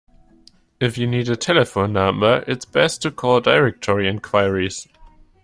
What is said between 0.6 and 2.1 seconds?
If you need a telephone